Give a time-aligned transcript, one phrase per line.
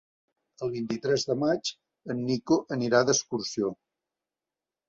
[0.67, 1.71] El vint-i-tres de maig
[2.15, 3.73] en Nico anirà d'excursió.